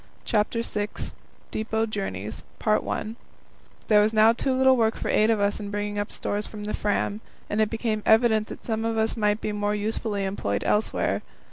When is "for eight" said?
4.95-5.29